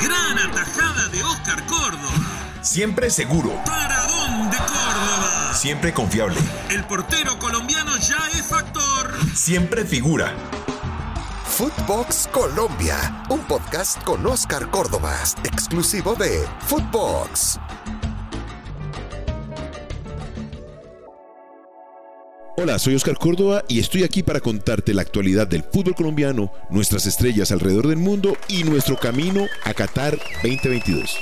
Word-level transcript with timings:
Gran 0.00 0.38
atajada 0.38 1.08
de 1.08 1.22
Oscar 1.24 1.66
Córdoba. 1.66 2.60
Siempre 2.62 3.10
seguro. 3.10 3.60
Paradón 3.66 4.50
de 4.50 4.56
Córdoba. 4.56 5.52
Siempre 5.52 5.92
confiable. 5.92 6.38
El 6.70 6.84
portero 6.84 7.36
colombiano 7.40 7.96
ya 7.96 8.28
es 8.32 8.46
factor. 8.46 9.12
Siempre 9.34 9.84
figura. 9.84 10.32
Footbox 11.44 12.28
Colombia, 12.32 13.24
un 13.28 13.40
podcast 13.40 14.02
con 14.04 14.24
Oscar 14.26 14.70
Córdoba, 14.70 15.16
exclusivo 15.44 16.14
de 16.14 16.44
Footbox. 16.66 17.58
Hola, 22.56 22.78
soy 22.78 22.94
Oscar 22.94 23.18
Córdoba 23.18 23.64
y 23.66 23.80
estoy 23.80 24.04
aquí 24.04 24.22
para 24.22 24.38
contarte 24.38 24.94
la 24.94 25.02
actualidad 25.02 25.48
del 25.48 25.64
fútbol 25.64 25.96
colombiano, 25.96 26.52
nuestras 26.70 27.04
estrellas 27.04 27.50
alrededor 27.50 27.88
del 27.88 27.96
mundo 27.96 28.36
y 28.46 28.62
nuestro 28.62 28.96
camino 28.96 29.48
a 29.64 29.74
Qatar 29.74 30.16
2022. 30.44 31.18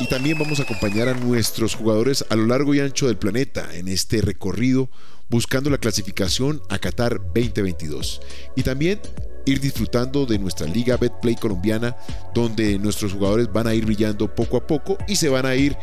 Y 0.00 0.08
también 0.08 0.38
vamos 0.38 0.60
a 0.60 0.64
acompañar 0.64 1.08
a 1.08 1.14
nuestros 1.14 1.74
jugadores 1.74 2.26
a 2.28 2.36
lo 2.36 2.44
largo 2.44 2.74
y 2.74 2.80
ancho 2.80 3.06
del 3.06 3.16
planeta 3.16 3.66
en 3.74 3.88
este 3.88 4.20
recorrido 4.20 4.90
buscando 5.30 5.70
la 5.70 5.78
clasificación 5.78 6.60
a 6.68 6.78
Qatar 6.78 7.18
2022. 7.18 8.20
Y 8.54 8.62
también 8.62 9.00
ir 9.46 9.60
disfrutando 9.60 10.26
de 10.26 10.38
nuestra 10.38 10.66
Liga 10.66 10.98
Betplay 10.98 11.36
colombiana, 11.36 11.96
donde 12.34 12.78
nuestros 12.78 13.14
jugadores 13.14 13.50
van 13.50 13.68
a 13.68 13.74
ir 13.74 13.86
brillando 13.86 14.34
poco 14.34 14.58
a 14.58 14.66
poco 14.66 14.98
y 15.08 15.16
se 15.16 15.30
van 15.30 15.46
a 15.46 15.54
ir 15.54 15.78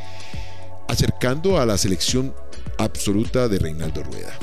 acercando 0.88 1.60
a 1.60 1.66
la 1.66 1.80
selección 1.80 2.36
absoluta 2.78 3.48
de 3.48 3.58
Reinaldo 3.58 4.04
Rueda. 4.04 4.38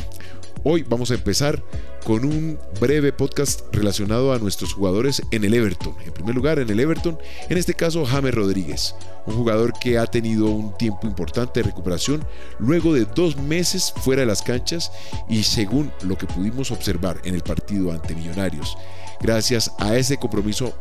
Hoy 0.71 0.85
vamos 0.87 1.11
a 1.11 1.15
empezar 1.15 1.65
con 2.05 2.27
un 2.27 2.59
breve 2.79 3.11
podcast 3.11 3.63
relacionado 3.73 4.35
a 4.35 4.39
nuestros 4.39 4.75
jugadores 4.75 5.23
en 5.31 5.45
el 5.45 5.55
Everton. 5.55 5.95
En 6.05 6.13
primer 6.13 6.35
lugar, 6.35 6.59
en 6.59 6.69
el 6.69 6.79
Everton, 6.79 7.19
en 7.49 7.57
este 7.57 7.73
caso 7.73 8.05
James 8.05 8.35
Rodríguez, 8.35 8.95
un 9.25 9.35
jugador 9.35 9.73
que 9.73 9.97
ha 9.97 10.05
tenido 10.05 10.51
un 10.51 10.77
tiempo 10.77 11.07
importante 11.07 11.61
de 11.61 11.69
recuperación 11.69 12.23
luego 12.59 12.93
de 12.93 13.07
dos 13.07 13.39
meses 13.39 13.95
fuera 13.97 14.21
de 14.21 14.27
las 14.27 14.43
canchas 14.43 14.93
y 15.27 15.43
según 15.43 15.91
lo 16.03 16.19
que 16.19 16.27
pudimos 16.27 16.71
observar 16.71 17.19
en 17.25 17.35
el 17.35 17.41
partido 17.41 17.91
ante 17.91 18.15
Millonarios, 18.15 18.77
gracias 19.23 19.73
a 19.79 19.97
ese 19.97 20.19
compromiso 20.19 20.75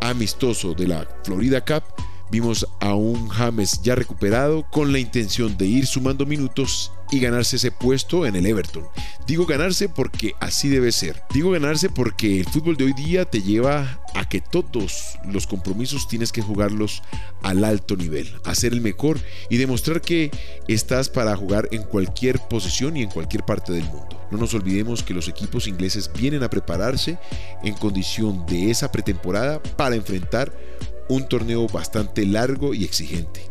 amistoso 0.00 0.74
de 0.74 0.88
la 0.88 1.06
Florida 1.22 1.64
Cup, 1.64 1.84
Vimos 2.30 2.66
a 2.80 2.94
un 2.94 3.28
James 3.28 3.80
ya 3.82 3.94
recuperado 3.94 4.66
con 4.70 4.92
la 4.92 4.98
intención 4.98 5.56
de 5.56 5.64
ir 5.64 5.86
sumando 5.86 6.26
minutos 6.26 6.92
y 7.10 7.20
ganarse 7.20 7.56
ese 7.56 7.72
puesto 7.72 8.26
en 8.26 8.36
el 8.36 8.44
Everton. 8.44 8.84
Digo 9.28 9.44
ganarse 9.44 9.90
porque 9.90 10.32
así 10.40 10.70
debe 10.70 10.90
ser. 10.90 11.20
Digo 11.34 11.50
ganarse 11.50 11.90
porque 11.90 12.40
el 12.40 12.46
fútbol 12.46 12.78
de 12.78 12.84
hoy 12.84 12.94
día 12.94 13.26
te 13.26 13.42
lleva 13.42 14.00
a 14.14 14.26
que 14.26 14.40
todos 14.40 15.18
los 15.22 15.46
compromisos 15.46 16.08
tienes 16.08 16.32
que 16.32 16.40
jugarlos 16.40 17.02
al 17.42 17.62
alto 17.62 17.94
nivel, 17.94 18.26
a 18.44 18.54
ser 18.54 18.72
el 18.72 18.80
mejor 18.80 19.20
y 19.50 19.58
demostrar 19.58 20.00
que 20.00 20.30
estás 20.66 21.10
para 21.10 21.36
jugar 21.36 21.68
en 21.72 21.82
cualquier 21.82 22.38
posición 22.48 22.96
y 22.96 23.02
en 23.02 23.10
cualquier 23.10 23.44
parte 23.44 23.74
del 23.74 23.84
mundo. 23.84 24.18
No 24.30 24.38
nos 24.38 24.54
olvidemos 24.54 25.02
que 25.02 25.12
los 25.12 25.28
equipos 25.28 25.68
ingleses 25.68 26.10
vienen 26.18 26.42
a 26.42 26.48
prepararse 26.48 27.18
en 27.62 27.74
condición 27.74 28.46
de 28.46 28.70
esa 28.70 28.90
pretemporada 28.90 29.62
para 29.62 29.94
enfrentar 29.94 30.54
un 31.10 31.28
torneo 31.28 31.66
bastante 31.66 32.24
largo 32.24 32.72
y 32.72 32.82
exigente. 32.84 33.47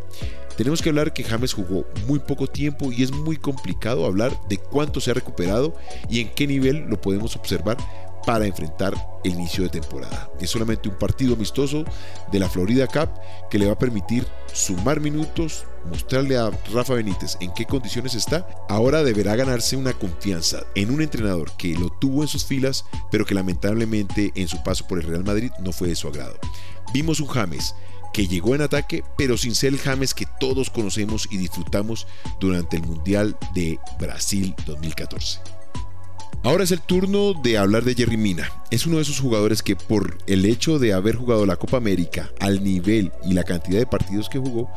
Tenemos 0.58 0.82
que 0.82 0.90
hablar 0.90 1.14
que 1.14 1.24
James 1.24 1.54
jugó 1.54 1.86
muy 2.08 2.18
poco 2.18 2.48
tiempo 2.48 2.92
y 2.92 3.04
es 3.04 3.12
muy 3.12 3.38
complicado 3.38 4.06
hablar 4.06 4.38
de 4.50 4.58
cuánto 4.58 5.00
se 5.00 5.12
ha 5.12 5.14
recuperado 5.14 5.76
y 6.10 6.20
en 6.20 6.30
qué 6.30 6.48
nivel 6.48 6.88
lo 6.90 7.00
podemos 7.00 7.36
observar 7.36 7.78
para 8.26 8.48
enfrentar 8.48 8.94
el 9.24 9.34
inicio 9.34 9.64
de 9.64 9.70
temporada. 9.70 10.30
Es 10.42 10.50
solamente 10.50 10.90
un 10.90 10.98
partido 10.98 11.36
amistoso 11.36 11.86
de 12.32 12.40
la 12.40 12.50
Florida 12.50 12.88
Cup 12.88 13.10
que 13.52 13.60
le 13.60 13.68
va 13.68 13.74
a 13.74 13.80
permitir 13.80 14.26
sumar 14.52 15.00
minutos, 15.00 15.64
mostrarle 15.90 16.36
a 16.36 16.50
Rafa 16.74 16.96
Benítez 16.96 17.38
en 17.40 17.54
qué 17.54 17.66
condiciones 17.66 18.16
está. 18.16 18.48
Ahora 18.68 19.04
deberá 19.04 19.36
ganarse 19.36 19.78
una 19.78 19.94
confianza 19.94 20.66
en 20.74 20.90
un 20.90 21.04
entrenador 21.04 21.52
que 21.56 21.76
lo 21.76 21.90
tuvo 22.02 22.24
en 22.24 22.28
sus 22.28 22.44
filas, 22.44 22.84
pero 23.12 23.26
que 23.26 23.36
lamentablemente 23.36 24.32
en 24.36 24.48
su 24.48 24.62
paso 24.64 24.88
por 24.88 24.98
el 24.98 25.06
Real 25.06 25.24
Madrid 25.24 25.52
no 25.60 25.72
fue 25.72 25.88
de 25.88 25.96
su 25.96 26.08
agrado. 26.08 26.38
Vimos 26.94 27.20
un 27.20 27.28
James 27.28 27.76
que 28.18 28.28
llegó 28.28 28.56
en 28.56 28.64
ataque, 28.64 29.04
pero 29.16 29.38
sin 29.38 29.54
ser 29.54 29.74
el 29.74 29.80
James 29.80 30.16
que 30.16 30.26
todos 30.40 30.72
conocemos 30.72 31.28
y 31.30 31.38
disfrutamos 31.38 32.08
durante 32.40 32.78
el 32.78 32.82
Mundial 32.82 33.38
de 33.54 33.78
Brasil 34.00 34.56
2014. 34.66 35.40
Ahora 36.42 36.64
es 36.64 36.72
el 36.72 36.82
turno 36.82 37.36
de 37.44 37.60
hablar 37.60 37.84
de 37.84 37.94
Jerry 37.94 38.18
Mina. 38.18 38.52
Es 38.72 38.88
uno 38.88 38.96
de 38.96 39.04
esos 39.04 39.20
jugadores 39.20 39.62
que 39.62 39.76
por 39.76 40.18
el 40.26 40.46
hecho 40.46 40.80
de 40.80 40.94
haber 40.94 41.16
jugado 41.16 41.46
la 41.46 41.58
Copa 41.58 41.78
América 41.78 42.32
al 42.40 42.64
nivel 42.64 43.12
y 43.24 43.34
la 43.34 43.44
cantidad 43.44 43.78
de 43.78 43.86
partidos 43.86 44.30
que 44.30 44.40
jugó, 44.40 44.68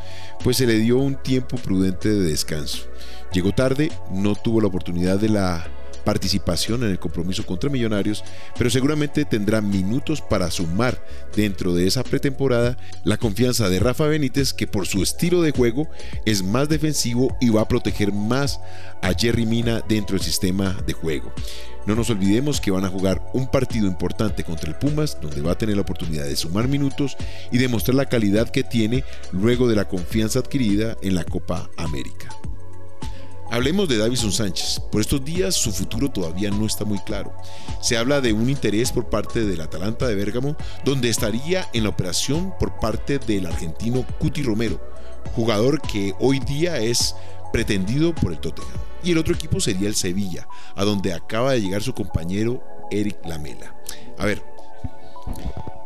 pues 0.45 0.59
se 0.59 0.67
le 0.67 0.79
dio 0.79 0.99
un 0.99 1.15
tiempo 1.15 1.57
prudente 1.57 2.11
de 2.11 2.21
descanso. 2.21 2.89
Llegó 3.33 3.53
tarde, 3.53 3.91
no 4.11 4.35
tuvo 4.35 4.61
la 4.61 4.67
oportunidad 4.67 5.19
de 5.19 5.31
la 5.31 5.67
participación 6.05 6.83
en 6.83 6.91
el 6.91 6.99
compromiso 6.99 7.47
contra 7.47 7.71
Millonarios, 7.71 8.25
pero 8.57 8.71
seguramente 8.71 9.25
tendrá 9.25 9.61
minutos 9.61 10.21
para 10.21 10.51
sumar 10.51 11.05
dentro 11.35 11.75
de 11.75 11.87
esa 11.87 12.03
pretemporada 12.03 12.77
la 13.05 13.17
confianza 13.17 13.69
de 13.69 13.79
Rafa 13.81 14.07
Benítez, 14.07 14.53
que 14.53 14.67
por 14.67 14.87
su 14.87 15.03
estilo 15.03 15.43
de 15.43 15.53
juego 15.53 15.89
es 16.27 16.43
más 16.43 16.69
defensivo 16.69 17.37
y 17.41 17.51
va 17.51 17.63
a 17.63 17.69
proteger 17.69 18.13
más 18.13 18.61
a 19.03 19.13
Jerry 19.13 19.47
Mina 19.47 19.83
dentro 19.89 20.17
del 20.17 20.25
sistema 20.25 20.77
de 20.87 20.93
juego. 20.93 21.33
No 21.87 21.95
nos 21.95 22.11
olvidemos 22.11 22.61
que 22.61 22.71
van 22.71 22.85
a 22.85 22.91
jugar 22.91 23.23
un 23.33 23.47
partido 23.49 23.87
importante 23.87 24.45
contra 24.45 24.69
el 24.69 24.77
Pumas, 24.77 25.19
donde 25.21 25.41
va 25.41 25.53
a 25.53 25.59
tener 25.59 25.77
la 25.77 25.83
oportunidad 25.83 26.25
de 26.25 26.37
sumar 26.37 26.69
minutos 26.69 27.17
y 27.51 27.59
demostrar 27.59 27.95
la 27.95 28.07
calidad 28.07 28.51
que 28.51 28.63
tiene 28.63 29.05
luego 29.33 29.69
de 29.69 29.77
la 29.77 29.89
confianza 29.89 30.41
adquirida 30.41 30.97
en 31.03 31.15
la 31.15 31.25
Copa 31.25 31.71
América. 31.77 32.30
Hablemos 33.51 33.89
de 33.89 33.99
Davison 33.99 34.31
Sánchez. 34.31 34.81
Por 34.93 35.01
estos 35.01 35.25
días 35.25 35.57
su 35.57 35.73
futuro 35.73 36.09
todavía 36.09 36.51
no 36.51 36.67
está 36.67 36.85
muy 36.85 37.01
claro. 37.01 37.35
Se 37.81 37.97
habla 37.97 38.21
de 38.21 38.33
un 38.33 38.49
interés 38.49 38.93
por 38.93 39.11
parte 39.11 39.45
del 39.45 39.61
Atalanta 39.61 40.07
de 40.07 40.15
Bérgamo, 40.15 40.57
donde 40.85 41.09
estaría 41.09 41.69
en 41.73 41.83
la 41.83 41.89
operación 41.89 42.55
por 42.61 42.79
parte 42.79 43.19
del 43.19 43.47
argentino 43.47 44.07
Cuti 44.21 44.45
Romero, 44.45 44.81
jugador 45.35 45.83
que 45.83 46.15
hoy 46.21 46.39
día 46.39 46.79
es 46.79 47.17
pretendido 47.53 48.15
por 48.15 48.31
el 48.31 48.39
Tottenham. 48.39 48.71
Y 49.03 49.11
el 49.11 49.19
otro 49.19 49.35
equipo 49.35 49.59
sería 49.59 49.89
el 49.89 49.97
Sevilla, 49.97 50.47
a 50.77 50.85
donde 50.85 51.13
acaba 51.13 51.51
de 51.51 51.61
llegar 51.61 51.83
su 51.83 51.93
compañero 51.93 52.63
Eric 52.93 53.19
Lamela. 53.27 53.75
A 54.17 54.27
ver, 54.27 54.45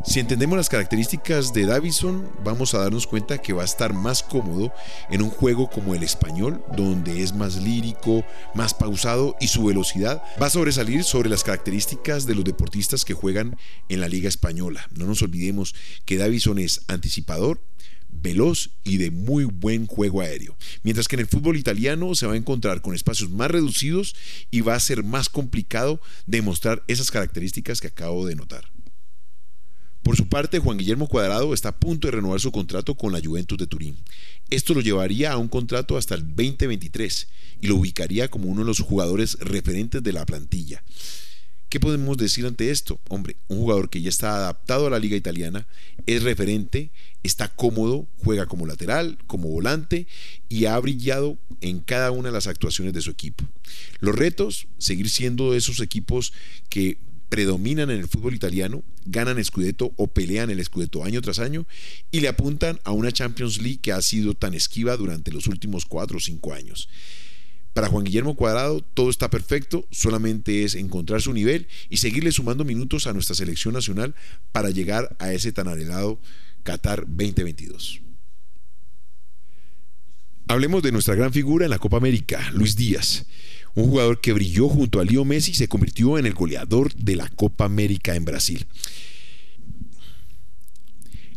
si 0.07 0.21
entendemos 0.21 0.59
las 0.59 0.69
características 0.69 1.55
de 1.55 1.65
Davison, 1.65 2.31
vamos 2.45 2.75
a 2.75 2.79
darnos 2.79 3.07
cuenta 3.07 3.39
que 3.39 3.55
va 3.55 3.63
a 3.63 3.65
estar 3.65 3.95
más 3.95 4.23
cómodo 4.23 4.71
en 5.11 5.23
un 5.23 5.31
juego 5.31 5.71
como 5.71 5.95
el 5.95 6.03
español, 6.03 6.63
donde 6.77 7.23
es 7.23 7.35
más 7.35 7.57
lírico, 7.57 8.23
más 8.55 8.75
pausado 8.75 9.35
y 9.41 9.49
su 9.49 9.65
velocidad 9.65 10.23
va 10.41 10.47
a 10.47 10.51
sobresalir 10.51 11.05
sobre 11.05 11.31
las 11.31 11.43
características 11.43 12.27
de 12.27 12.35
los 12.35 12.45
deportistas 12.45 13.05
que 13.07 13.15
juegan 13.15 13.57
en 13.89 14.01
la 14.01 14.09
Liga 14.09 14.29
Española. 14.29 14.87
No 14.95 15.07
nos 15.07 15.23
olvidemos 15.23 15.75
que 16.05 16.19
Davison 16.19 16.59
es 16.59 16.83
anticipador, 16.87 17.63
veloz 18.11 18.71
y 18.85 18.99
de 18.99 19.11
muy 19.11 19.45
buen 19.45 19.87
juego 19.87 20.21
aéreo. 20.21 20.55
Mientras 20.83 21.09
que 21.09 21.17
en 21.17 21.21
el 21.21 21.29
fútbol 21.29 21.57
italiano 21.57 22.15
se 22.15 22.27
va 22.27 22.35
a 22.35 22.37
encontrar 22.37 22.83
con 22.83 22.95
espacios 22.95 23.31
más 23.31 23.51
reducidos 23.51 24.15
y 24.51 24.61
va 24.61 24.75
a 24.75 24.81
ser 24.81 25.03
más 25.03 25.31
complicado 25.31 25.99
demostrar 26.27 26.85
esas 26.89 27.11
características 27.11 27.81
que 27.81 27.89
acabo 27.89 28.27
de 28.27 28.37
notar. 28.37 28.74
Por 30.05 30.17
su 30.19 30.29
parte, 30.29 30.59
Juan 30.59 30.77
Guillermo 30.77 31.09
Cuadrado 31.09 31.55
está 31.55 31.71
a 31.71 31.79
punto 31.81 32.07
de 32.07 32.13
renovar 32.13 32.39
su 32.39 32.53
contrato 32.53 32.95
con 32.95 33.11
la 33.11 33.23
Juventus 33.25 33.57
de 33.57 33.67
Turín. 33.67 33.97
Esto 34.51 34.75
lo 34.75 34.83
llevaría 34.83 35.33
a 35.33 35.39
un 35.39 35.49
contrato 35.49 35.97
hasta 35.97 36.15
el 36.15 36.27
2023 36.27 37.29
y 37.63 37.67
lo 37.69 37.77
ubicaría 37.77 38.29
como 38.29 38.49
uno 38.49 38.61
de 38.61 38.67
los 38.67 38.81
jugadores 38.81 39.39
referentes 39.41 40.03
de 40.03 40.13
la 40.13 40.27
plantilla. 40.27 40.85
¿Qué 41.71 41.81
podemos 41.81 42.19
decir 42.19 42.45
ante 42.45 42.71
esto? 42.71 43.01
Hombre, 43.09 43.37
un 43.49 43.57
jugador 43.57 43.89
que 43.89 44.03
ya 44.03 44.11
está 44.11 44.37
adaptado 44.37 44.87
a 44.87 44.91
la 44.91 44.99
liga 44.99 45.17
italiana, 45.17 45.67
es 46.05 46.23
referente, 46.23 46.91
está 47.23 47.49
cómodo, 47.49 48.07
juega 48.23 48.45
como 48.45 48.67
lateral, 48.67 49.17
como 49.27 49.49
volante 49.49 50.07
y 50.51 50.67
ha 50.67 50.79
brillado 50.79 51.39
en 51.63 51.81
cada 51.81 52.11
una 52.11 52.29
de 52.29 52.35
las 52.35 52.47
actuaciones 52.47 52.93
de 52.93 53.01
su 53.01 53.11
equipo. 53.11 53.49
Los 54.01 54.15
retos, 54.15 54.69
seguir 54.77 55.09
siendo 55.09 55.55
esos 55.55 55.81
equipos 55.81 56.35
que 56.69 56.99
predominan 57.29 57.91
en 57.91 57.99
el 57.99 58.09
fútbol 58.09 58.35
italiano, 58.35 58.83
ganan 59.05 59.43
Scudetto 59.43 59.93
o 59.97 60.07
pelean 60.09 60.51
el 60.51 60.65
Scudetto 60.65 61.05
año 61.05 61.21
tras 61.21 61.39
año 61.39 61.67
y 62.11 62.21
le 62.21 62.29
apuntan 62.29 62.81
a 62.85 62.93
una 62.93 63.13
Champions 63.13 63.61
League 63.61 63.81
que 63.81 63.93
ha 63.93 64.03
sido 64.03 64.35
tan 64.35 64.55
esquiva 64.55 64.97
durante 64.97 65.33
los 65.33 65.47
últimos 65.47 65.85
cuatro 65.85 66.19
o 66.19 66.21
cinco 66.21 66.55
años. 66.55 66.89
Para 67.73 67.89
Juan 67.89 68.05
Guillermo 68.05 68.37
Cuadrado 68.37 68.81
todo 68.81 69.11
está 69.11 69.31
perfecto, 69.31 69.87
solamente 69.91 70.63
es 70.63 70.77
encontrar 70.77 71.21
su 71.23 71.33
nivel 71.33 71.67
y 71.91 71.97
seguirle 71.97 72.31
sumando 72.31 72.65
minutos 72.65 73.07
a 73.07 73.13
nuestra 73.13 73.35
selección 73.35 73.75
nacional 73.75 74.15
para 74.53 74.71
llegar 74.71 75.17
a 75.19 75.33
ese 75.33 75.51
tan 75.51 75.67
anhelado 75.67 76.21
Qatar 76.63 77.01
2022. 77.01 78.01
Hablemos 80.47 80.83
de 80.83 80.93
nuestra 80.93 81.15
gran 81.15 81.33
figura 81.33 81.65
en 81.65 81.71
la 81.71 81.79
Copa 81.79 81.97
América, 81.97 82.51
Luis 82.53 82.77
Díaz 82.77 83.27
un 83.75 83.91
jugador 83.91 84.21
que 84.21 84.33
brilló 84.33 84.69
junto 84.69 85.01
a 85.01 85.05
Leo 85.05 85.25
Messi 85.25 85.53
y 85.53 85.55
se 85.55 85.69
convirtió 85.69 86.19
en 86.19 86.27
el 86.27 86.35
goleador 86.35 86.95
de 86.95 87.17
la 87.17 87.29
Copa 87.29 87.65
América 87.65 88.15
en 88.15 88.25
Brasil. 88.25 88.67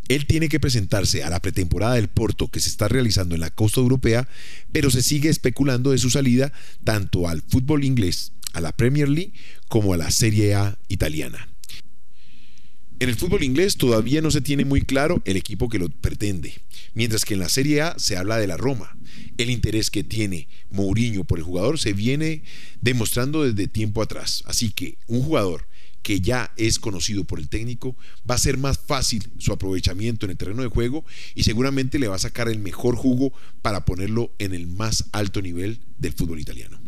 Él 0.07 0.25
tiene 0.25 0.47
que 0.47 0.59
presentarse 0.59 1.23
a 1.23 1.29
la 1.29 1.41
pretemporada 1.41 1.95
del 1.95 2.07
Porto 2.07 2.47
que 2.47 2.61
se 2.61 2.69
está 2.69 2.87
realizando 2.87 3.35
en 3.35 3.41
la 3.41 3.49
costa 3.49 3.81
europea, 3.81 4.27
pero 4.71 4.89
se 4.89 5.03
sigue 5.03 5.29
especulando 5.29 5.91
de 5.91 5.97
su 5.97 6.09
salida 6.09 6.53
tanto 6.83 7.27
al 7.27 7.41
fútbol 7.41 7.83
inglés, 7.83 8.31
a 8.53 8.61
la 8.61 8.71
Premier 8.71 9.09
League, 9.09 9.33
como 9.67 9.93
a 9.93 9.97
la 9.97 10.11
Serie 10.11 10.55
A 10.55 10.77
italiana. 10.87 11.49
En 12.99 13.09
el 13.09 13.15
fútbol 13.15 13.43
inglés 13.43 13.77
todavía 13.77 14.21
no 14.21 14.31
se 14.31 14.41
tiene 14.41 14.65
muy 14.65 14.81
claro 14.81 15.21
el 15.25 15.37
equipo 15.37 15.69
que 15.69 15.77
lo 15.77 15.87
pretende, 15.87 16.55
mientras 16.95 17.25
que 17.25 17.35
en 17.35 17.41
la 17.41 17.49
Serie 17.49 17.81
A 17.81 17.99
se 17.99 18.17
habla 18.17 18.37
de 18.37 18.47
la 18.47 18.57
Roma. 18.57 18.97
El 19.37 19.51
interés 19.51 19.91
que 19.91 20.03
tiene 20.03 20.47
Mourinho 20.71 21.23
por 21.23 21.37
el 21.37 21.43
jugador 21.43 21.77
se 21.77 21.93
viene 21.93 22.41
demostrando 22.81 23.43
desde 23.43 23.67
tiempo 23.67 24.01
atrás, 24.01 24.41
así 24.47 24.71
que 24.71 24.97
un 25.05 25.21
jugador 25.21 25.67
que 26.01 26.21
ya 26.21 26.53
es 26.57 26.79
conocido 26.79 27.25
por 27.25 27.37
el 27.37 27.49
técnico, 27.49 27.97
va 28.29 28.35
a 28.35 28.39
ser 28.39 28.57
más 28.57 28.79
fácil 28.79 29.29
su 29.37 29.51
aprovechamiento 29.51 30.25
en 30.25 30.31
el 30.31 30.37
terreno 30.37 30.63
de 30.63 30.69
juego 30.69 31.05
y 31.35 31.43
seguramente 31.43 31.99
le 31.99 32.07
va 32.07 32.15
a 32.15 32.19
sacar 32.19 32.47
el 32.47 32.59
mejor 32.59 32.95
jugo 32.95 33.33
para 33.61 33.83
ponerlo 33.83 34.33
en 34.39 34.53
el 34.53 34.67
más 34.67 35.03
alto 35.11 35.41
nivel 35.41 35.81
del 35.97 36.13
fútbol 36.13 36.39
italiano. 36.39 36.79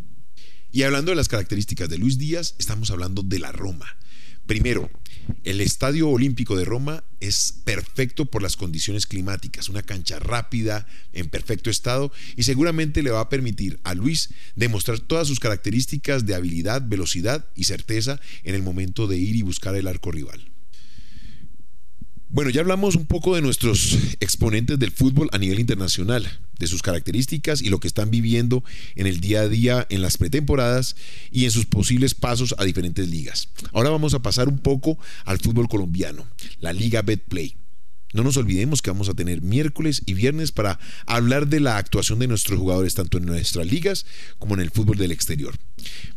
Y 0.72 0.84
hablando 0.84 1.12
de 1.12 1.18
las 1.18 1.28
características 1.28 1.90
de 1.90 1.98
Luis 1.98 2.18
Díaz, 2.18 2.56
estamos 2.60 2.92
hablando 2.92 3.22
de 3.22 3.40
la 3.40 3.52
Roma. 3.52 3.98
Primero, 4.50 4.90
el 5.44 5.62
Estadio 5.62 6.10
Olímpico 6.10 6.58
de 6.58 6.66
Roma 6.66 7.04
es 7.20 7.54
perfecto 7.66 8.26
por 8.26 8.42
las 8.42 8.58
condiciones 8.58 9.06
climáticas, 9.06 9.70
una 9.70 9.84
cancha 9.84 10.18
rápida, 10.18 10.88
en 11.14 11.30
perfecto 11.30 11.70
estado 11.70 12.12
y 12.36 12.42
seguramente 12.42 13.04
le 13.04 13.12
va 13.12 13.20
a 13.20 13.30
permitir 13.30 13.80
a 13.84 13.94
Luis 13.94 14.32
demostrar 14.56 15.02
todas 15.02 15.28
sus 15.28 15.40
características 15.40 16.26
de 16.26 16.34
habilidad, 16.34 16.82
velocidad 16.84 17.46
y 17.56 17.66
certeza 17.66 18.20
en 18.44 18.56
el 18.56 18.64
momento 18.64 19.06
de 19.06 19.20
ir 19.20 19.36
y 19.36 19.44
buscar 19.44 19.76
el 19.76 19.86
arco 19.86 20.12
rival. 20.12 20.50
Bueno, 22.32 22.52
ya 22.52 22.62
hablamos 22.62 22.96
un 22.96 23.08
poco 23.08 23.34
de 23.34 23.42
nuestros 23.42 23.98
exponentes 24.20 24.78
del 24.78 24.92
fútbol 24.92 25.30
a 25.32 25.40
nivel 25.40 25.60
internacional, 25.60 26.30
de 26.60 26.68
sus 26.68 26.84
características 26.84 27.64
y 27.64 27.70
lo 27.70 27.80
que 27.80 27.88
están 27.88 28.12
viviendo 28.12 28.64
en 28.94 29.08
el 29.08 29.20
día 29.20 29.42
a 29.42 29.48
día 29.48 29.88
en 29.90 30.04
las 30.04 30.18
pretemporadas 30.18 30.96
y 31.32 31.46
en 31.46 31.52
sus 31.52 31.66
posibles 31.66 32.14
pasos 32.14 32.54
a 32.60 32.66
diferentes 32.66 33.10
ligas. 33.10 33.50
Ahora 33.74 33.90
vamos 33.90 34.14
a 34.14 34.22
pasar 34.22 34.48
un 34.48 34.60
poco 34.60 35.00
al 35.26 35.40
fútbol 35.40 35.68
colombiano, 35.68 36.28
la 36.60 36.72
Liga 36.72 37.02
Betplay. 37.02 37.56
No 38.14 38.22
nos 38.22 38.38
olvidemos 38.38 38.84
que 38.84 38.92
vamos 38.92 39.10
a 39.10 39.16
tener 39.16 39.42
miércoles 39.42 40.04
y 40.06 40.14
viernes 40.14 40.52
para 40.52 40.80
hablar 41.08 41.48
de 41.48 41.60
la 41.60 41.78
actuación 41.78 42.20
de 42.20 42.28
nuestros 42.28 42.60
jugadores 42.60 42.94
tanto 42.94 43.18
en 43.18 43.26
nuestras 43.26 43.66
ligas 43.66 44.06
como 44.38 44.54
en 44.54 44.62
el 44.62 44.70
fútbol 44.70 44.98
del 44.98 45.12
exterior. 45.12 45.56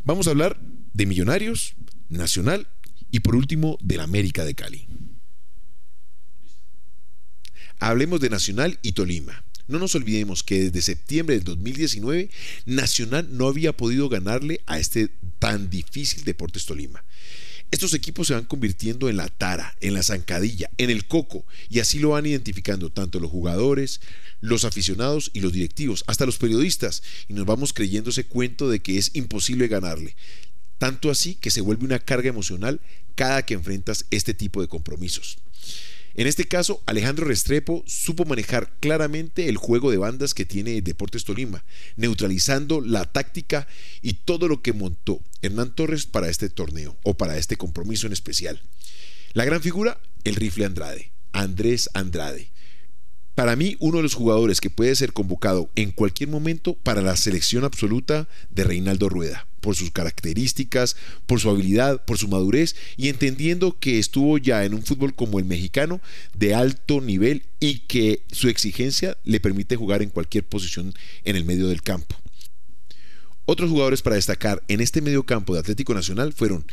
Vamos 0.04 0.26
a 0.26 0.30
hablar 0.30 0.60
de 0.92 1.06
Millonarios, 1.06 1.74
Nacional 2.10 2.68
y 3.10 3.20
por 3.20 3.34
último 3.34 3.78
del 3.80 4.00
América 4.00 4.44
de 4.44 4.54
Cali. 4.54 4.86
Hablemos 7.82 8.20
de 8.20 8.30
Nacional 8.30 8.78
y 8.82 8.92
Tolima. 8.92 9.42
No 9.66 9.80
nos 9.80 9.96
olvidemos 9.96 10.44
que 10.44 10.70
desde 10.70 10.82
septiembre 10.82 11.34
del 11.34 11.42
2019 11.42 12.30
Nacional 12.64 13.26
no 13.32 13.48
había 13.48 13.76
podido 13.76 14.08
ganarle 14.08 14.60
a 14.66 14.78
este 14.78 15.08
tan 15.40 15.68
difícil 15.68 16.22
Deportes 16.22 16.64
Tolima. 16.64 17.04
Estos 17.72 17.92
equipos 17.92 18.28
se 18.28 18.34
van 18.34 18.44
convirtiendo 18.44 19.08
en 19.08 19.16
la 19.16 19.26
tara, 19.26 19.76
en 19.80 19.94
la 19.94 20.04
zancadilla, 20.04 20.70
en 20.78 20.90
el 20.90 21.06
coco, 21.08 21.44
y 21.70 21.80
así 21.80 21.98
lo 21.98 22.10
van 22.10 22.24
identificando 22.24 22.88
tanto 22.88 23.18
los 23.18 23.32
jugadores, 23.32 24.00
los 24.40 24.64
aficionados 24.64 25.32
y 25.34 25.40
los 25.40 25.52
directivos, 25.52 26.04
hasta 26.06 26.24
los 26.24 26.38
periodistas, 26.38 27.02
y 27.26 27.32
nos 27.32 27.46
vamos 27.46 27.72
creyendo 27.72 28.10
ese 28.10 28.22
cuento 28.22 28.70
de 28.70 28.78
que 28.78 28.96
es 28.96 29.10
imposible 29.14 29.66
ganarle. 29.66 30.14
Tanto 30.78 31.10
así 31.10 31.34
que 31.34 31.50
se 31.50 31.62
vuelve 31.62 31.84
una 31.84 31.98
carga 31.98 32.28
emocional 32.28 32.80
cada 33.16 33.44
que 33.44 33.54
enfrentas 33.54 34.06
este 34.12 34.34
tipo 34.34 34.60
de 34.60 34.68
compromisos. 34.68 35.38
En 36.14 36.26
este 36.26 36.46
caso, 36.46 36.82
Alejandro 36.86 37.26
Restrepo 37.26 37.82
supo 37.86 38.24
manejar 38.24 38.72
claramente 38.80 39.48
el 39.48 39.56
juego 39.56 39.90
de 39.90 39.96
bandas 39.96 40.34
que 40.34 40.44
tiene 40.44 40.82
Deportes 40.82 41.24
Tolima, 41.24 41.64
neutralizando 41.96 42.80
la 42.80 43.04
táctica 43.04 43.66
y 44.02 44.14
todo 44.14 44.46
lo 44.48 44.62
que 44.62 44.72
montó 44.72 45.20
Hernán 45.40 45.74
Torres 45.74 46.06
para 46.06 46.28
este 46.28 46.50
torneo 46.50 46.96
o 47.02 47.14
para 47.14 47.38
este 47.38 47.56
compromiso 47.56 48.06
en 48.06 48.12
especial. 48.12 48.62
La 49.32 49.44
gran 49.44 49.62
figura, 49.62 50.00
el 50.24 50.34
rifle 50.34 50.66
Andrade, 50.66 51.12
Andrés 51.32 51.88
Andrade. 51.94 52.51
Para 53.34 53.56
mí, 53.56 53.76
uno 53.80 53.96
de 53.98 54.02
los 54.02 54.14
jugadores 54.14 54.60
que 54.60 54.68
puede 54.68 54.94
ser 54.94 55.12
convocado 55.12 55.70
en 55.74 55.90
cualquier 55.90 56.28
momento 56.28 56.74
para 56.74 57.00
la 57.00 57.16
selección 57.16 57.64
absoluta 57.64 58.28
de 58.50 58.64
Reinaldo 58.64 59.08
Rueda 59.08 59.46
por 59.62 59.76
sus 59.76 59.90
características, 59.92 60.96
por 61.24 61.40
su 61.40 61.48
habilidad, 61.48 62.04
por 62.04 62.18
su 62.18 62.28
madurez 62.28 62.74
y 62.96 63.08
entendiendo 63.08 63.78
que 63.78 63.98
estuvo 63.98 64.36
ya 64.36 64.64
en 64.64 64.74
un 64.74 64.82
fútbol 64.82 65.14
como 65.14 65.38
el 65.38 65.44
mexicano 65.46 66.00
de 66.34 66.54
alto 66.54 67.00
nivel 67.00 67.44
y 67.60 67.78
que 67.80 68.24
su 68.32 68.48
exigencia 68.48 69.16
le 69.24 69.40
permite 69.40 69.76
jugar 69.76 70.02
en 70.02 70.10
cualquier 70.10 70.44
posición 70.44 70.92
en 71.24 71.36
el 71.36 71.44
medio 71.44 71.68
del 71.68 71.80
campo. 71.80 72.16
Otros 73.44 73.70
jugadores 73.70 74.02
para 74.02 74.16
destacar 74.16 74.62
en 74.68 74.80
este 74.80 75.00
medio 75.00 75.24
campo 75.24 75.54
de 75.54 75.60
Atlético 75.60 75.94
Nacional 75.94 76.32
fueron 76.32 76.66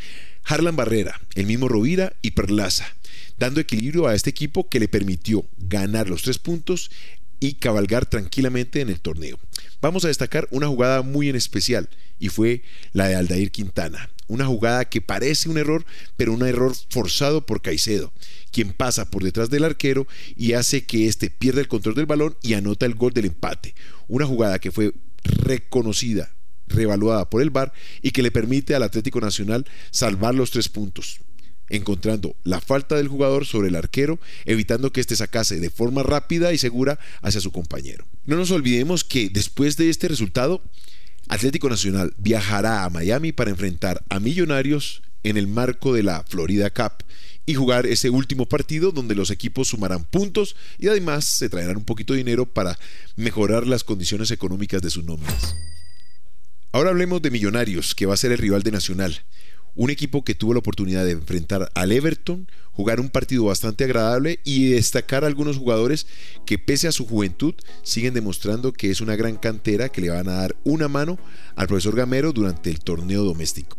Harlan 0.43 0.75
Barrera, 0.75 1.21
el 1.35 1.45
mismo 1.45 1.67
Rovira 1.67 2.13
y 2.21 2.31
Perlaza, 2.31 2.95
dando 3.39 3.61
equilibrio 3.61 4.05
a 4.07 4.15
este 4.15 4.29
equipo 4.29 4.67
que 4.67 4.79
le 4.79 4.89
permitió 4.89 5.45
ganar 5.57 6.09
los 6.09 6.23
tres 6.23 6.37
puntos 6.37 6.91
y 7.39 7.53
cabalgar 7.53 8.05
tranquilamente 8.05 8.81
en 8.81 8.89
el 8.89 8.99
torneo. 8.99 9.39
Vamos 9.81 10.03
a 10.03 10.09
destacar 10.09 10.47
una 10.51 10.67
jugada 10.67 11.01
muy 11.01 11.29
en 11.29 11.37
especial 11.37 11.89
y 12.19 12.27
fue 12.27 12.63
la 12.91 13.07
de 13.07 13.15
Aldair 13.15 13.51
Quintana. 13.51 14.09
Una 14.27 14.45
jugada 14.45 14.85
que 14.85 15.01
parece 15.01 15.49
un 15.49 15.57
error, 15.57 15.85
pero 16.17 16.33
un 16.33 16.45
error 16.45 16.75
forzado 16.89 17.45
por 17.45 17.61
Caicedo, 17.61 18.11
quien 18.51 18.73
pasa 18.73 19.09
por 19.09 19.23
detrás 19.23 19.49
del 19.49 19.63
arquero 19.63 20.05
y 20.35 20.53
hace 20.53 20.85
que 20.85 21.07
éste 21.07 21.29
pierda 21.29 21.61
el 21.61 21.69
control 21.69 21.95
del 21.95 22.05
balón 22.05 22.35
y 22.41 22.53
anota 22.53 22.85
el 22.85 22.93
gol 22.93 23.13
del 23.13 23.25
empate. 23.25 23.73
Una 24.09 24.25
jugada 24.25 24.59
que 24.59 24.71
fue 24.71 24.93
reconocida, 25.23 26.35
revaluada 26.67 27.29
por 27.29 27.41
el 27.41 27.49
VAR 27.49 27.71
y 28.01 28.11
que 28.11 28.21
le 28.21 28.31
permite 28.31 28.75
al 28.75 28.83
Atlético 28.83 29.21
Nacional 29.21 29.65
salvar 29.91 30.35
los 30.35 30.51
tres 30.51 30.67
puntos 30.67 31.21
encontrando 31.69 32.35
la 32.43 32.61
falta 32.61 32.95
del 32.95 33.07
jugador 33.07 33.45
sobre 33.45 33.69
el 33.69 33.75
arquero, 33.75 34.19
evitando 34.45 34.91
que 34.91 35.01
éste 35.01 35.15
sacase 35.15 35.59
de 35.59 35.69
forma 35.69 36.03
rápida 36.03 36.53
y 36.53 36.57
segura 36.57 36.99
hacia 37.21 37.41
su 37.41 37.51
compañero. 37.51 38.05
No 38.25 38.35
nos 38.35 38.51
olvidemos 38.51 39.03
que 39.03 39.29
después 39.29 39.77
de 39.77 39.89
este 39.89 40.07
resultado, 40.07 40.61
Atlético 41.27 41.69
Nacional 41.69 42.13
viajará 42.17 42.83
a 42.83 42.89
Miami 42.89 43.31
para 43.31 43.51
enfrentar 43.51 44.03
a 44.09 44.19
Millonarios 44.19 45.03
en 45.23 45.37
el 45.37 45.47
marco 45.47 45.93
de 45.93 46.03
la 46.03 46.23
Florida 46.27 46.69
Cup 46.71 47.03
y 47.45 47.55
jugar 47.55 47.87
ese 47.87 48.09
último 48.09 48.47
partido 48.47 48.91
donde 48.91 49.15
los 49.15 49.31
equipos 49.31 49.69
sumarán 49.69 50.03
puntos 50.03 50.55
y 50.77 50.87
además 50.87 51.25
se 51.25 51.49
traerán 51.49 51.77
un 51.77 51.85
poquito 51.85 52.13
de 52.13 52.17
dinero 52.17 52.45
para 52.45 52.77
mejorar 53.15 53.65
las 53.65 53.83
condiciones 53.83 54.31
económicas 54.31 54.81
de 54.81 54.91
sus 54.91 55.03
nóminas. 55.03 55.55
Ahora 56.71 56.91
hablemos 56.91 57.23
de 57.23 57.31
Millonarios, 57.31 57.95
que 57.95 58.05
va 58.05 58.13
a 58.13 58.17
ser 58.17 58.31
el 58.31 58.37
rival 58.37 58.61
de 58.61 58.71
Nacional. 58.71 59.23
Un 59.75 59.89
equipo 59.89 60.23
que 60.23 60.35
tuvo 60.35 60.53
la 60.53 60.59
oportunidad 60.59 61.05
de 61.05 61.11
enfrentar 61.11 61.71
al 61.73 61.91
Everton, 61.91 62.47
jugar 62.79 62.99
un 62.99 63.09
partido 63.09 63.45
bastante 63.45 63.83
agradable 63.83 64.39
y 64.43 64.69
destacar 64.69 65.23
a 65.23 65.27
algunos 65.27 65.57
jugadores 65.57 66.07
que 66.45 66.57
pese 66.57 66.87
a 66.87 66.91
su 66.91 67.05
juventud 67.05 67.53
siguen 67.83 68.13
demostrando 68.13 68.71
que 68.73 68.89
es 68.89 69.01
una 69.01 69.15
gran 69.15 69.35
cantera 69.35 69.89
que 69.89 70.01
le 70.01 70.09
van 70.09 70.29
a 70.29 70.33
dar 70.33 70.55
una 70.63 70.87
mano 70.87 71.19
al 71.55 71.67
profesor 71.67 71.95
Gamero 71.95 72.31
durante 72.31 72.69
el 72.69 72.79
torneo 72.79 73.23
doméstico. 73.23 73.77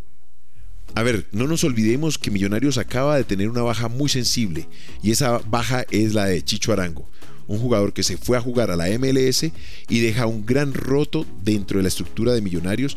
A 0.94 1.02
ver, 1.02 1.26
no 1.32 1.46
nos 1.46 1.64
olvidemos 1.64 2.18
que 2.18 2.30
Millonarios 2.30 2.76
acaba 2.76 3.16
de 3.16 3.24
tener 3.24 3.48
una 3.48 3.62
baja 3.62 3.88
muy 3.88 4.08
sensible 4.08 4.68
y 5.02 5.12
esa 5.12 5.38
baja 5.38 5.86
es 5.90 6.14
la 6.14 6.26
de 6.26 6.44
Chicho 6.44 6.72
Arango, 6.72 7.08
un 7.46 7.58
jugador 7.58 7.92
que 7.92 8.02
se 8.02 8.16
fue 8.16 8.36
a 8.36 8.40
jugar 8.40 8.70
a 8.70 8.76
la 8.76 8.88
MLS 8.98 9.44
y 9.88 10.00
deja 10.00 10.26
un 10.26 10.44
gran 10.44 10.74
roto 10.74 11.26
dentro 11.42 11.78
de 11.78 11.84
la 11.84 11.88
estructura 11.88 12.32
de 12.32 12.42
Millonarios 12.42 12.96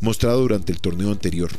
mostrado 0.00 0.40
durante 0.40 0.72
el 0.72 0.80
torneo 0.80 1.10
anterior 1.10 1.50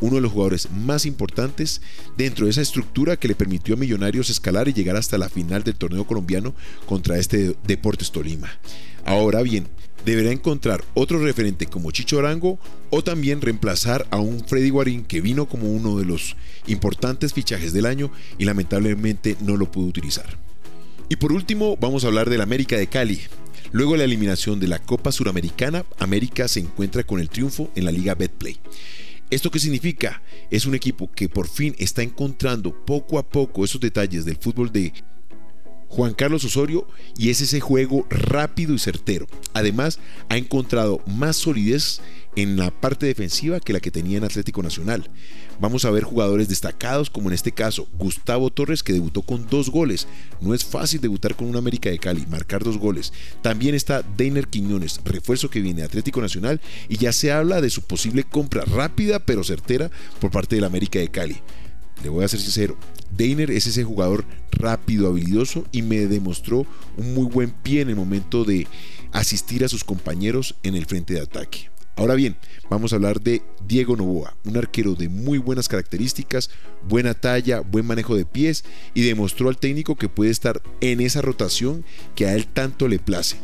uno 0.00 0.16
de 0.16 0.22
los 0.22 0.32
jugadores 0.32 0.68
más 0.70 1.06
importantes 1.06 1.82
dentro 2.16 2.46
de 2.46 2.52
esa 2.52 2.62
estructura 2.62 3.16
que 3.16 3.28
le 3.28 3.34
permitió 3.34 3.74
a 3.74 3.78
Millonarios 3.78 4.30
escalar 4.30 4.68
y 4.68 4.72
llegar 4.72 4.96
hasta 4.96 5.18
la 5.18 5.28
final 5.28 5.62
del 5.62 5.76
torneo 5.76 6.06
colombiano 6.06 6.54
contra 6.86 7.18
este 7.18 7.56
Deportes 7.64 8.10
Tolima. 8.10 8.50
Ahora 9.04 9.42
bien, 9.42 9.66
deberá 10.04 10.30
encontrar 10.30 10.84
otro 10.94 11.22
referente 11.22 11.66
como 11.66 11.90
Chicho 11.90 12.18
Arango 12.18 12.58
o 12.90 13.02
también 13.02 13.40
reemplazar 13.40 14.06
a 14.10 14.18
un 14.18 14.46
Freddy 14.46 14.70
Guarín 14.70 15.04
que 15.04 15.20
vino 15.20 15.46
como 15.46 15.70
uno 15.70 15.98
de 15.98 16.04
los 16.04 16.36
importantes 16.66 17.32
fichajes 17.32 17.72
del 17.72 17.86
año 17.86 18.10
y 18.38 18.44
lamentablemente 18.44 19.36
no 19.40 19.56
lo 19.56 19.70
pudo 19.70 19.86
utilizar. 19.86 20.38
Y 21.08 21.16
por 21.16 21.32
último, 21.32 21.76
vamos 21.80 22.04
a 22.04 22.06
hablar 22.06 22.30
del 22.30 22.40
América 22.40 22.76
de 22.76 22.86
Cali. 22.86 23.20
Luego 23.72 23.92
de 23.92 23.98
la 23.98 24.04
eliminación 24.04 24.60
de 24.60 24.68
la 24.68 24.78
Copa 24.78 25.12
Suramericana, 25.12 25.84
América 25.98 26.48
se 26.48 26.60
encuentra 26.60 27.02
con 27.02 27.20
el 27.20 27.28
triunfo 27.28 27.70
en 27.74 27.84
la 27.84 27.92
Liga 27.92 28.14
Betplay. 28.14 28.58
¿Esto 29.30 29.50
qué 29.52 29.60
significa? 29.60 30.22
Es 30.50 30.66
un 30.66 30.74
equipo 30.74 31.08
que 31.10 31.28
por 31.28 31.46
fin 31.46 31.76
está 31.78 32.02
encontrando 32.02 32.84
poco 32.84 33.16
a 33.16 33.28
poco 33.28 33.64
esos 33.64 33.80
detalles 33.80 34.24
del 34.24 34.36
fútbol 34.36 34.72
de 34.72 34.92
Juan 35.88 36.14
Carlos 36.14 36.44
Osorio 36.44 36.86
y 37.16 37.30
es 37.30 37.40
ese 37.40 37.60
juego 37.60 38.06
rápido 38.10 38.74
y 38.74 38.80
certero. 38.80 39.26
Además, 39.52 40.00
ha 40.28 40.36
encontrado 40.36 41.00
más 41.06 41.36
solidez 41.36 42.00
en 42.36 42.56
la 42.56 42.70
parte 42.70 43.06
defensiva 43.06 43.60
que 43.60 43.72
la 43.72 43.80
que 43.80 43.90
tenía 43.90 44.18
en 44.18 44.24
Atlético 44.24 44.62
Nacional. 44.62 45.10
Vamos 45.60 45.84
a 45.84 45.90
ver 45.90 46.04
jugadores 46.04 46.48
destacados 46.48 47.10
como 47.10 47.28
en 47.28 47.34
este 47.34 47.52
caso 47.52 47.88
Gustavo 47.98 48.50
Torres 48.50 48.82
que 48.82 48.92
debutó 48.92 49.22
con 49.22 49.46
dos 49.48 49.70
goles. 49.70 50.06
No 50.40 50.54
es 50.54 50.64
fácil 50.64 51.00
debutar 51.00 51.36
con 51.36 51.48
un 51.48 51.56
América 51.56 51.90
de 51.90 51.98
Cali, 51.98 52.26
marcar 52.26 52.64
dos 52.64 52.78
goles. 52.78 53.12
También 53.42 53.74
está 53.74 54.02
Deiner 54.02 54.48
Quiñones, 54.48 55.00
refuerzo 55.04 55.50
que 55.50 55.60
viene 55.60 55.80
de 55.80 55.86
Atlético 55.86 56.20
Nacional 56.20 56.60
y 56.88 56.96
ya 56.96 57.12
se 57.12 57.32
habla 57.32 57.60
de 57.60 57.70
su 57.70 57.82
posible 57.82 58.24
compra 58.24 58.64
rápida 58.64 59.18
pero 59.18 59.44
certera 59.44 59.90
por 60.20 60.30
parte 60.30 60.56
del 60.56 60.64
América 60.64 60.98
de 60.98 61.08
Cali. 61.08 61.40
Le 62.02 62.08
voy 62.08 62.24
a 62.24 62.28
ser 62.28 62.40
sincero, 62.40 62.78
Deiner 63.14 63.50
es 63.50 63.66
ese 63.66 63.84
jugador 63.84 64.24
rápido, 64.52 65.08
habilidoso 65.08 65.66
y 65.72 65.82
me 65.82 66.06
demostró 66.06 66.66
un 66.96 67.14
muy 67.14 67.26
buen 67.26 67.50
pie 67.50 67.82
en 67.82 67.90
el 67.90 67.96
momento 67.96 68.44
de 68.44 68.66
asistir 69.12 69.64
a 69.64 69.68
sus 69.68 69.84
compañeros 69.84 70.54
en 70.62 70.76
el 70.76 70.86
frente 70.86 71.14
de 71.14 71.20
ataque. 71.20 71.69
Ahora 72.00 72.14
bien, 72.14 72.34
vamos 72.70 72.94
a 72.94 72.96
hablar 72.96 73.20
de 73.20 73.42
Diego 73.68 73.94
Novoa, 73.94 74.34
un 74.46 74.56
arquero 74.56 74.94
de 74.94 75.10
muy 75.10 75.36
buenas 75.36 75.68
características, 75.68 76.48
buena 76.88 77.12
talla, 77.12 77.60
buen 77.60 77.84
manejo 77.84 78.16
de 78.16 78.24
pies 78.24 78.64
y 78.94 79.02
demostró 79.02 79.50
al 79.50 79.58
técnico 79.58 79.96
que 79.96 80.08
puede 80.08 80.30
estar 80.30 80.62
en 80.80 81.02
esa 81.02 81.20
rotación 81.20 81.84
que 82.14 82.24
a 82.24 82.34
él 82.34 82.46
tanto 82.46 82.88
le 82.88 83.00
place. 83.00 83.36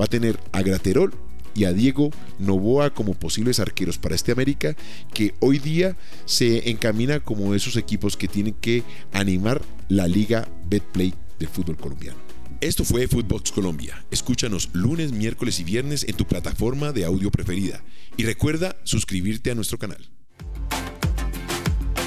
Va 0.00 0.04
a 0.04 0.06
tener 0.06 0.38
a 0.52 0.62
Graterol 0.62 1.12
y 1.56 1.64
a 1.64 1.72
Diego 1.72 2.10
Novoa 2.38 2.94
como 2.94 3.14
posibles 3.14 3.58
arqueros 3.58 3.98
para 3.98 4.14
este 4.14 4.30
América 4.30 4.76
que 5.12 5.34
hoy 5.40 5.58
día 5.58 5.96
se 6.24 6.70
encamina 6.70 7.18
como 7.18 7.52
esos 7.52 7.76
equipos 7.76 8.16
que 8.16 8.28
tienen 8.28 8.54
que 8.54 8.84
animar 9.12 9.60
la 9.88 10.06
liga 10.06 10.46
Betplay 10.68 11.14
del 11.40 11.48
fútbol 11.48 11.76
colombiano. 11.76 12.18
Esto 12.64 12.82
fue 12.82 13.06
Footbox 13.06 13.52
Colombia. 13.52 14.06
Escúchanos 14.10 14.70
lunes, 14.72 15.12
miércoles 15.12 15.60
y 15.60 15.64
viernes 15.64 16.02
en 16.08 16.16
tu 16.16 16.24
plataforma 16.24 16.92
de 16.92 17.04
audio 17.04 17.30
preferida. 17.30 17.84
Y 18.16 18.24
recuerda 18.24 18.74
suscribirte 18.84 19.50
a 19.50 19.54
nuestro 19.54 19.78
canal. 19.78 20.10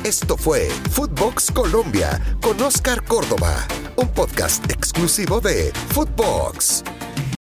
Esto 0.04 0.36
fue 0.36 0.68
Footbox 0.90 1.52
Colombia 1.52 2.20
con 2.42 2.60
Oscar 2.60 3.06
Córdoba, 3.06 3.68
un 3.98 4.08
podcast 4.08 4.68
exclusivo 4.72 5.40
de 5.42 5.72
Footbox. 5.90 6.84